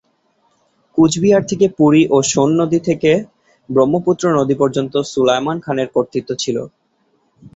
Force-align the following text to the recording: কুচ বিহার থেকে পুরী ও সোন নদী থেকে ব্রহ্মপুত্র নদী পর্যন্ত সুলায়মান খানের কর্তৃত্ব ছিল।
কুচ 0.97 1.11
বিহার 1.19 1.43
থেকে 1.49 1.65
পুরী 1.77 2.03
ও 2.09 2.27
সোন 2.31 2.49
নদী 2.59 2.79
থেকে 2.87 3.11
ব্রহ্মপুত্র 3.69 4.23
নদী 4.37 4.55
পর্যন্ত 4.61 4.93
সুলায়মান 5.11 5.57
খানের 5.65 5.87
কর্তৃত্ব 5.95 6.31
ছিল। 6.35 6.57